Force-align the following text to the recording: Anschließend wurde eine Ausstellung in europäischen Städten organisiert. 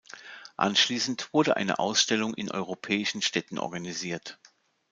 Anschließend 0.57 1.31
wurde 1.31 1.57
eine 1.57 1.77
Ausstellung 1.77 2.33
in 2.33 2.49
europäischen 2.49 3.21
Städten 3.21 3.59
organisiert. 3.59 4.39